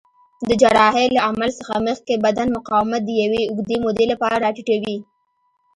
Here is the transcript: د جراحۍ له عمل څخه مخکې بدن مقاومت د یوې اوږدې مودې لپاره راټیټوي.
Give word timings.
د 0.47 0.49
جراحۍ 0.61 1.07
له 1.15 1.19
عمل 1.27 1.49
څخه 1.59 1.75
مخکې 1.87 2.21
بدن 2.25 2.47
مقاومت 2.57 3.01
د 3.05 3.09
یوې 3.23 3.41
اوږدې 3.47 3.77
مودې 3.83 4.05
لپاره 4.11 4.41
راټیټوي. 4.45 4.97